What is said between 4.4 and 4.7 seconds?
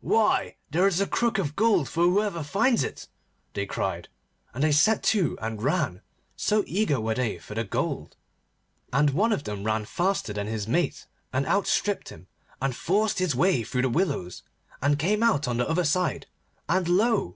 and